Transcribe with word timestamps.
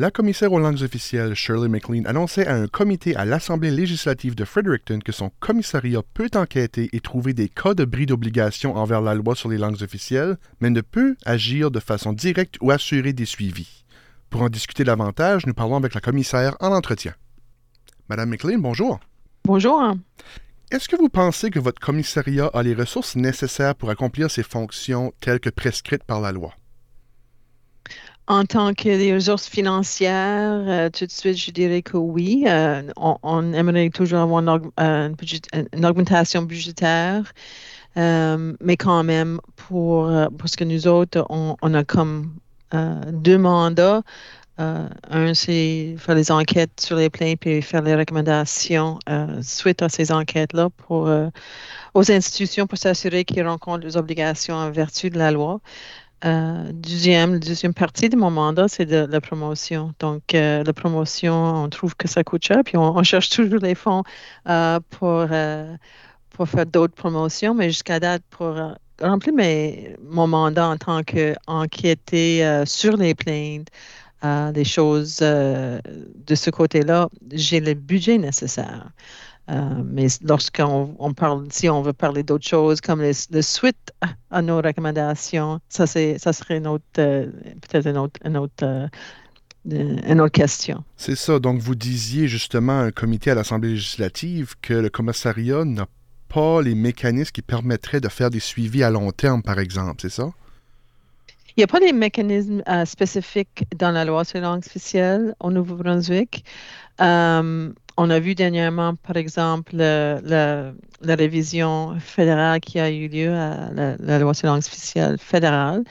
La 0.00 0.10
commissaire 0.10 0.50
aux 0.54 0.58
langues 0.58 0.82
officielles 0.82 1.34
Shirley 1.34 1.68
McLean 1.68 2.06
annonçait 2.06 2.46
à 2.46 2.54
un 2.54 2.68
comité 2.68 3.14
à 3.16 3.26
l'Assemblée 3.26 3.70
législative 3.70 4.34
de 4.34 4.46
Fredericton 4.46 4.98
que 5.04 5.12
son 5.12 5.30
commissariat 5.40 6.00
peut 6.14 6.30
enquêter 6.36 6.88
et 6.94 7.00
trouver 7.00 7.34
des 7.34 7.50
cas 7.50 7.74
de 7.74 7.84
bris 7.84 8.06
d'obligation 8.06 8.76
envers 8.76 9.02
la 9.02 9.14
loi 9.14 9.34
sur 9.34 9.50
les 9.50 9.58
langues 9.58 9.82
officielles, 9.82 10.38
mais 10.62 10.70
ne 10.70 10.80
peut 10.80 11.16
agir 11.26 11.70
de 11.70 11.80
façon 11.80 12.14
directe 12.14 12.56
ou 12.62 12.70
assurer 12.70 13.12
des 13.12 13.26
suivis. 13.26 13.84
Pour 14.30 14.40
en 14.40 14.48
discuter 14.48 14.84
davantage, 14.84 15.44
nous 15.44 15.52
parlons 15.52 15.76
avec 15.76 15.92
la 15.92 16.00
commissaire 16.00 16.56
en 16.60 16.72
entretien. 16.72 17.12
Madame 18.08 18.30
McLean, 18.30 18.58
bonjour. 18.58 19.00
Bonjour. 19.44 19.82
Est-ce 20.70 20.88
que 20.88 20.96
vous 20.96 21.10
pensez 21.10 21.50
que 21.50 21.58
votre 21.58 21.78
commissariat 21.78 22.46
a 22.54 22.62
les 22.62 22.72
ressources 22.72 23.16
nécessaires 23.16 23.74
pour 23.74 23.90
accomplir 23.90 24.30
ses 24.30 24.44
fonctions 24.44 25.12
telles 25.20 25.40
que 25.40 25.50
prescrites 25.50 26.04
par 26.04 26.22
la 26.22 26.32
loi? 26.32 26.54
En 28.26 28.44
tant 28.44 28.74
que 28.74 29.14
ressources 29.14 29.48
financières, 29.48 30.62
euh, 30.68 30.88
tout 30.88 31.04
de 31.04 31.10
suite, 31.10 31.36
je 31.36 31.50
dirais 31.50 31.82
que 31.82 31.96
oui. 31.96 32.44
Euh, 32.46 32.82
on, 32.96 33.52
aimerait 33.52 33.90
toujours 33.90 34.20
avoir 34.20 34.40
une, 34.40 34.70
euh, 34.78 35.88
augmentation 35.88 36.42
budgétaire, 36.42 37.32
mais 37.96 38.76
quand 38.76 39.02
même, 39.02 39.40
pour, 39.56 40.06
parce 40.38 40.54
que 40.54 40.64
nous 40.64 40.86
autres, 40.86 41.26
on, 41.28 41.74
a 41.74 41.84
comme 41.84 42.34
deux 42.72 43.38
mandats. 43.38 44.02
un, 44.58 45.34
c'est 45.34 45.96
faire 45.98 46.14
les 46.14 46.30
enquêtes 46.30 46.80
sur 46.80 46.96
les 46.96 47.10
plaintes 47.10 47.40
puis 47.40 47.62
faire 47.62 47.82
les 47.82 47.96
recommandations 47.96 48.98
suite 49.42 49.82
à 49.82 49.88
ces 49.88 50.12
enquêtes-là 50.12 50.68
pour 50.70 51.10
aux 51.94 52.12
institutions 52.12 52.66
pour 52.68 52.78
s'assurer 52.78 53.24
qu'ils 53.24 53.46
rencontrent 53.46 53.84
les 53.84 53.96
obligations 53.96 54.54
en 54.54 54.70
vertu 54.70 55.10
de 55.10 55.18
la 55.18 55.32
loi. 55.32 55.60
Euh, 56.24 56.70
deuxième, 56.72 57.38
deuxième 57.38 57.72
partie 57.72 58.10
de 58.10 58.16
mon 58.16 58.30
mandat, 58.30 58.68
c'est 58.68 58.84
de 58.84 59.06
la 59.06 59.20
promotion. 59.20 59.94
Donc, 60.00 60.34
euh, 60.34 60.62
la 60.62 60.72
promotion, 60.74 61.34
on 61.34 61.68
trouve 61.70 61.96
que 61.96 62.08
ça 62.08 62.22
coûte 62.24 62.44
cher, 62.44 62.60
puis 62.64 62.76
on, 62.76 63.02
cherche 63.02 63.30
toujours 63.30 63.60
les 63.60 63.74
fonds 63.74 64.02
euh, 64.48 64.80
pour, 64.90 65.26
pour 66.30 66.48
faire 66.48 66.66
d'autres 66.66 66.94
promotions, 66.94 67.54
mais 67.54 67.70
jusqu'à 67.70 68.00
date, 68.00 68.22
pour 68.30 68.54
remplir 69.00 69.34
mes, 69.34 69.96
mon 70.02 70.26
mandat 70.26 70.68
en 70.68 70.76
tant 70.76 71.02
qu'enquêter 71.02 72.64
sur 72.66 72.96
les 72.98 73.14
plaintes, 73.14 73.68
des 74.52 74.64
choses 74.64 75.20
de 75.20 76.34
ce 76.34 76.50
côté-là, 76.50 77.08
j'ai 77.32 77.60
le 77.60 77.72
budget 77.72 78.18
nécessaire. 78.18 78.90
Euh, 79.48 79.82
mais 79.84 80.06
lorsqu'on 80.22 80.94
on 80.98 81.12
parle, 81.12 81.46
si 81.50 81.68
on 81.68 81.82
veut 81.82 81.92
parler 81.92 82.22
d'autres 82.22 82.46
choses 82.46 82.80
comme 82.80 83.02
les, 83.02 83.14
suite 83.42 83.92
à 84.30 84.42
nos 84.42 84.58
recommandations, 84.58 85.60
ça, 85.68 85.86
c'est, 85.86 86.18
ça 86.18 86.32
serait 86.32 86.58
une 86.58 86.68
autre, 86.68 86.84
euh, 86.98 87.26
peut-être 87.62 87.86
une 87.86 87.98
autre, 87.98 88.20
une 88.24 88.36
autre, 88.36 88.62
euh, 88.62 88.86
une 89.64 90.20
autre 90.20 90.32
question. 90.32 90.84
C'est 90.96 91.16
ça. 91.16 91.38
Donc, 91.40 91.60
vous 91.60 91.74
disiez 91.74 92.28
justement 92.28 92.80
à 92.80 92.84
un 92.84 92.90
comité 92.92 93.32
à 93.32 93.34
l'Assemblée 93.34 93.70
législative 93.70 94.54
que 94.62 94.74
le 94.74 94.88
commissariat 94.88 95.64
n'a 95.64 95.86
pas 96.28 96.62
les 96.62 96.76
mécanismes 96.76 97.32
qui 97.32 97.42
permettraient 97.42 98.00
de 98.00 98.08
faire 98.08 98.30
des 98.30 98.40
suivis 98.40 98.84
à 98.84 98.90
long 98.90 99.10
terme, 99.10 99.42
par 99.42 99.58
exemple, 99.58 99.96
c'est 100.02 100.10
ça? 100.10 100.30
Il 101.56 101.60
n'y 101.60 101.64
a 101.64 101.66
pas 101.66 101.80
de 101.80 101.92
mécanismes 101.92 102.62
spécifiques 102.86 103.64
dans 103.76 103.90
la 103.90 104.04
loi 104.04 104.24
sur 104.24 104.38
les 104.38 104.44
langues 104.44 104.64
officielles 104.64 105.34
au 105.40 105.50
Nouveau-Brunswick 105.50 106.44
on 108.00 108.08
a 108.08 108.18
vu 108.18 108.34
dernièrement, 108.34 108.94
par 108.94 109.18
exemple, 109.18 109.76
la, 109.76 110.72
révision 111.02 111.98
fédérale 112.00 112.60
qui 112.60 112.80
a 112.80 112.90
eu 112.90 113.08
lieu 113.08 113.34
à 113.34 113.70
la, 113.98 114.18
loi 114.18 114.32
sur 114.32 114.46
langue 114.48 114.60
officielle 114.60 115.18
fédérale. 115.18 115.84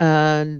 Euh, 0.00 0.58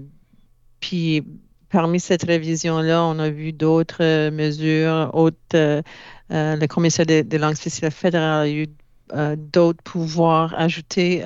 puis, 0.79 1.23
parmi 1.71 1.99
cette 1.99 2.23
révision-là, 2.23 3.03
on 3.03 3.17
a 3.17 3.31
vu 3.31 3.51
d'autres 3.51 4.29
mesures. 4.29 5.11
Euh, 5.15 5.81
euh, 6.31 6.55
le 6.55 6.67
commissaire 6.67 7.07
des, 7.07 7.23
langues 7.39 7.53
officielles 7.53 7.91
fédérales 7.91 8.47
a 8.47 8.49
eu 8.49 8.67
d'autres 9.37 9.81
pouvoirs 9.81 10.53
ajoutés 10.55 11.23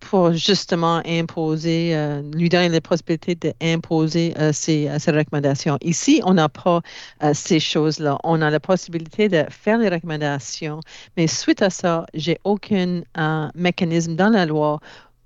pour 0.00 0.32
justement 0.32 1.02
imposer, 1.06 1.94
euh, 1.94 2.22
lui 2.34 2.48
donner 2.48 2.68
la 2.68 2.80
possibilité 2.80 3.34
d'imposer 3.34 4.34
euh, 4.38 4.52
ces, 4.52 4.88
euh, 4.88 4.98
ces, 4.98 5.10
recommandations. 5.12 5.78
Ici, 5.82 6.20
on 6.24 6.34
n'a 6.34 6.48
pas 6.48 6.80
ces 7.32 7.60
choses-là. 7.60 8.18
On 8.24 8.40
a 8.42 8.50
la 8.50 8.60
possibilité 8.60 9.28
de 9.28 9.44
faire 9.50 9.78
les 9.78 9.88
recommandations, 9.88 10.80
mais 11.16 11.26
suite 11.26 11.62
à 11.62 11.70
ça, 11.70 12.06
j'ai 12.14 12.38
aucun 12.44 13.02
mécanisme 13.54 14.16
dans 14.16 14.30
la 14.30 14.46
loi 14.46 14.80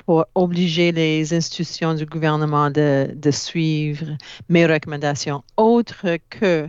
pour 0.07 0.27
obliger 0.35 0.93
les 0.93 1.33
institutions 1.33 1.95
du 1.95 2.05
gouvernement 2.05 2.71
de, 2.71 3.11
de 3.15 3.31
suivre 3.31 4.07
mes 4.49 4.67
recommandations, 4.67 5.43
autre 5.57 6.19
que 6.29 6.69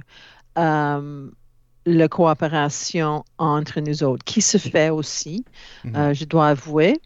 la 1.87 2.07
coopération 2.07 3.23
entre 3.37 3.79
nous 3.79 4.03
autres, 4.03 4.23
qui 4.23 4.41
se 4.41 4.57
fait 4.57 4.89
aussi, 4.89 5.45
mm-hmm. 5.85 6.13
je 6.13 6.25
dois 6.25 6.47
avouer. 6.49 6.99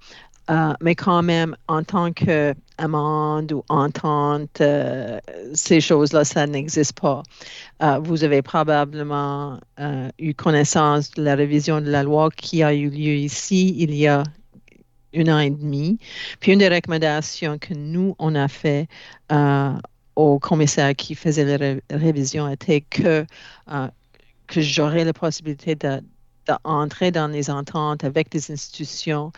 Euh, 0.49 0.73
mais 0.81 0.95
quand 0.95 1.21
même, 1.21 1.55
en 1.67 1.83
tant 1.83 2.11
qu'amende 2.11 3.51
ou 3.51 3.63
entente, 3.69 4.61
euh, 4.61 5.19
ces 5.53 5.79
choses-là, 5.79 6.23
ça 6.23 6.47
n'existe 6.47 6.99
pas. 6.99 7.21
Euh, 7.83 7.99
vous 7.99 8.23
avez 8.23 8.41
probablement 8.41 9.59
eu 10.17 10.33
connaissance 10.33 11.11
de 11.11 11.23
la 11.23 11.35
révision 11.35 11.81
de 11.81 11.89
la 11.89 12.03
loi 12.03 12.29
qui 12.31 12.63
a 12.63 12.73
eu 12.73 12.89
lieu 12.89 13.13
ici 13.13 13.75
il 13.77 13.93
y 13.93 14.07
a 14.07 14.23
un 15.15 15.27
an 15.27 15.39
et 15.39 15.51
demi. 15.51 15.99
Puis 16.39 16.51
une 16.51 16.59
des 16.59 16.69
recommandations 16.69 17.57
que 17.59 17.73
nous, 17.73 18.15
on 18.19 18.35
a 18.35 18.47
fait 18.47 18.87
au 20.15 20.39
commissaire 20.39 20.95
qui 20.95 21.15
faisait 21.15 21.57
la 21.57 21.97
révision 21.97 22.49
était 22.49 22.81
que, 22.81 23.25
j'aurais 24.49 25.05
la 25.05 25.13
possibilité 25.13 25.75
d'entrer 26.63 27.11
dans 27.11 27.27
les 27.27 27.49
ententes 27.49 28.03
avec 28.03 28.29
des 28.31 28.51
institutions 28.51 29.31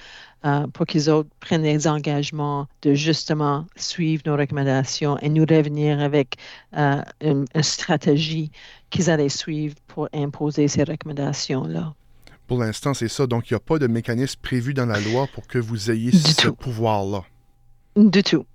euh, 0.45 0.65
pour 0.67 0.85
qu'ils 0.85 1.09
autres 1.09 1.29
prennent 1.39 1.63
les 1.63 1.87
engagements 1.87 2.67
de 2.81 2.93
justement 2.93 3.65
suivre 3.75 4.23
nos 4.25 4.35
recommandations 4.35 5.17
et 5.19 5.29
nous 5.29 5.45
revenir 5.45 5.99
avec 5.99 6.37
euh, 6.77 7.01
une, 7.21 7.45
stratégie 7.61 8.51
qu'ils 8.89 9.09
allaient 9.09 9.29
suivre 9.29 9.75
pour 9.87 10.09
imposer 10.13 10.67
ces 10.67 10.83
recommandations-là. 10.83 11.93
Pour 12.47 12.59
l'instant, 12.59 12.93
c'est 12.93 13.07
ça. 13.07 13.27
Donc, 13.27 13.49
il 13.49 13.53
n'y 13.53 13.57
a 13.57 13.61
pas 13.61 13.79
de 13.79 13.87
mécanisme 13.87 14.39
prévu 14.41 14.73
dans 14.73 14.85
la 14.85 14.99
loi 14.99 15.27
pour 15.33 15.47
que 15.47 15.57
vous 15.57 15.91
ayez 15.91 16.11
ce 16.11 16.49
pouvoir-là. 16.49 17.23
Du 17.95 18.23
tout. 18.23 18.45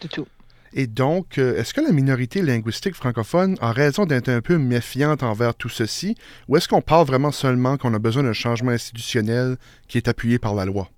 Du 0.00 0.08
tout. 0.08 0.26
Et 0.74 0.86
donc, 0.86 1.38
euh, 1.38 1.56
est-ce 1.56 1.74
que 1.74 1.80
la 1.80 1.92
minorité 1.92 2.42
linguistique 2.42 2.94
francophone 2.94 3.56
a 3.60 3.72
raison 3.72 4.06
d'être 4.06 4.28
un 4.28 4.40
peu 4.40 4.58
méfiante 4.58 5.22
envers 5.22 5.54
tout 5.54 5.68
ceci, 5.68 6.16
ou 6.48 6.56
est-ce 6.56 6.68
qu'on 6.68 6.80
parle 6.80 7.06
vraiment 7.06 7.30
seulement 7.30 7.76
qu'on 7.76 7.92
a 7.94 7.98
besoin 7.98 8.22
d'un 8.22 8.32
changement 8.32 8.70
institutionnel 8.70 9.56
qui 9.88 9.98
est 9.98 10.08
appuyé 10.08 10.38
par 10.38 10.54
la 10.54 10.64
loi? 10.64 10.88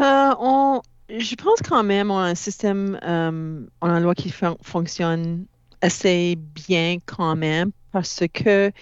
Euh, 0.00 0.34
on, 0.38 0.82
je 1.08 1.34
pense 1.34 1.60
quand 1.68 1.82
même 1.82 2.10
on 2.10 2.18
a 2.18 2.24
un 2.24 2.34
système, 2.34 2.98
euh, 3.04 3.60
on 3.80 3.90
a 3.90 3.92
une 3.92 4.02
loi 4.02 4.14
qui 4.14 4.32
fonctionne 4.62 5.46
assez 5.80 6.36
bien 6.36 6.98
quand 7.06 7.36
même 7.36 7.70
parce 7.92 8.22
que 8.32 8.72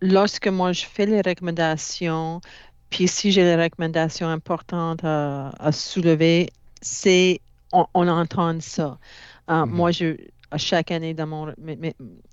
lorsque 0.00 0.48
moi 0.48 0.72
je 0.72 0.84
fais 0.84 1.06
les 1.06 1.20
recommandations, 1.20 2.40
puis 2.90 3.08
si 3.08 3.32
j'ai 3.32 3.42
des 3.42 3.62
recommandations 3.62 4.28
importantes 4.28 5.04
à, 5.04 5.72
soulever, 5.72 6.50
c'est 6.80 7.40
on, 7.72 8.08
entend 8.08 8.60
ça. 8.60 8.98
Mm-hmm. 9.48 9.66
Moi, 9.66 9.90
je, 9.90 10.16
à 10.50 10.58
chaque 10.58 10.90
année 10.90 11.12
dans 11.12 11.26
mon, 11.26 11.54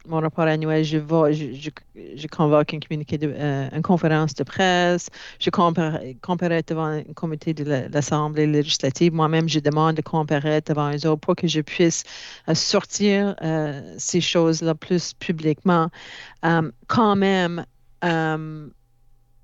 mon 0.08 0.20
rapport 0.20 0.46
annuel, 0.46 0.84
je, 0.84 0.98
vais, 0.98 1.34
je, 1.34 1.70
je, 2.16 2.28
convoque 2.28 2.74
un 2.74 2.80
communiqué 2.80 3.18
de, 3.18 3.34
euh, 3.36 3.70
une 3.74 3.82
conférence 3.82 4.34
de 4.36 4.44
presse, 4.44 5.10
je 5.40 5.50
comparaître 5.50 6.74
devant 6.74 6.86
un 6.86 7.04
comité 7.16 7.54
de 7.54 7.90
l'Assemblée 7.92 8.48
législative. 8.48 9.14
Moi-même, 9.14 9.50
je 9.50 9.60
demande 9.60 9.96
de 9.96 10.02
comparaître 10.02 10.74
devant 10.74 10.92
eux 10.94 11.08
autres 11.08 11.22
pour 11.22 11.36
que 11.36 11.48
je 11.48 11.62
puisse 11.62 12.04
euh, 12.48 12.54
sortir 12.54 13.36
euh, 13.42 13.82
ces 13.98 14.22
choses-là 14.22 14.76
plus 14.76 15.14
publiquement. 15.14 15.90
quand 16.88 17.16
même, 17.16 17.66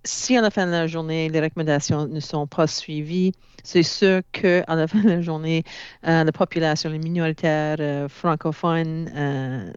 si 0.03 0.35
à 0.37 0.41
la 0.41 0.49
fin 0.49 0.65
de 0.65 0.71
la 0.71 0.87
journée, 0.87 1.29
les 1.29 1.41
recommandations 1.41 2.07
ne 2.07 2.19
sont 2.19 2.47
pas 2.47 2.67
suivies, 2.67 3.33
c'est 3.63 3.83
sûr 3.83 4.21
qu'à 4.31 4.63
la 4.67 4.87
fin 4.87 5.01
de 5.01 5.09
la 5.09 5.21
journée, 5.21 5.63
euh, 6.07 6.23
la 6.23 6.31
population, 6.31 6.89
les 6.89 6.99
minoritaires 6.99 7.77
euh, 7.79 8.07
francophones, 8.09 9.11
euh, 9.15 9.71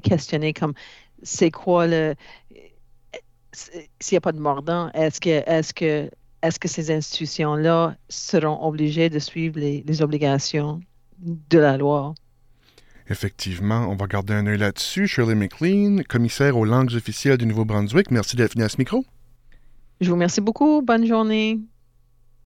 questionner 0.00 0.52
comme 0.52 0.74
c'est 1.22 1.50
quoi 1.50 1.86
le. 1.86 2.14
S'il 3.52 4.14
n'y 4.14 4.18
a 4.18 4.20
pas 4.20 4.32
de 4.32 4.38
mordant, 4.38 4.90
est-ce 4.92 5.20
que, 5.20 5.30
est 5.30 5.72
que, 5.72 6.10
est 6.42 6.58
que 6.58 6.68
ces 6.68 6.90
institutions-là 6.90 7.96
seront 8.08 8.62
obligées 8.62 9.10
de 9.10 9.18
suivre 9.18 9.58
les 9.58 10.02
obligations 10.02 10.80
de 11.18 11.58
la 11.58 11.76
loi? 11.76 12.14
Effectivement, 13.10 13.88
on 13.88 13.96
va 13.96 14.06
garder 14.06 14.34
un 14.34 14.46
œil 14.46 14.58
là-dessus. 14.58 15.06
Shirley 15.06 15.34
McLean, 15.34 16.02
commissaire 16.08 16.56
aux 16.56 16.64
langues 16.64 16.94
officielles 16.94 17.38
du 17.38 17.46
Nouveau-Brunswick, 17.46 18.10
merci 18.10 18.36
d'être 18.36 18.54
venu 18.54 18.64
à 18.64 18.68
ce 18.68 18.76
micro. 18.78 19.04
Je 20.00 20.08
vous 20.08 20.14
remercie 20.14 20.40
beaucoup. 20.40 20.82
Bonne 20.82 21.06
journée. 21.06 21.58